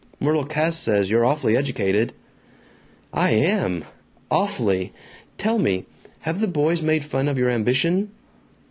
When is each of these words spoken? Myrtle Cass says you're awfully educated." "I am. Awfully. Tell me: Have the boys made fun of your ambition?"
Myrtle 0.19 0.45
Cass 0.45 0.77
says 0.77 1.11
you're 1.11 1.23
awfully 1.23 1.55
educated." 1.55 2.11
"I 3.13 3.29
am. 3.29 3.85
Awfully. 4.31 4.93
Tell 5.37 5.59
me: 5.59 5.85
Have 6.21 6.39
the 6.39 6.47
boys 6.47 6.81
made 6.81 7.05
fun 7.05 7.27
of 7.27 7.37
your 7.37 7.51
ambition?" 7.51 8.09